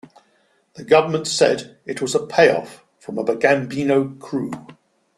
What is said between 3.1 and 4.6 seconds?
a Gambino crew.